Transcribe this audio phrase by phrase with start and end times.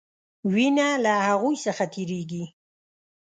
[0.53, 2.45] وینه له هغوي څخه تیریږي.